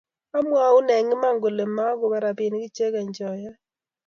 [0.37, 3.49] amwoun eng' iman kole ma akubo robinik ichekei choe